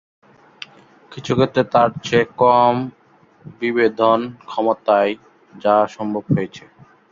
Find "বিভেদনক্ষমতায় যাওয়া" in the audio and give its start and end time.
3.59-5.85